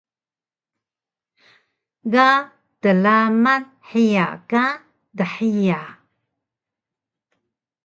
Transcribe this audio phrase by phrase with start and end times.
[2.13, 2.29] Ga
[2.81, 4.65] tlaman hiya ka
[5.17, 5.81] dhiya